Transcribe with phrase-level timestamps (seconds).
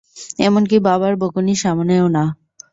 [0.39, 2.23] এমনকি বাবার বকুনির সামনেও না।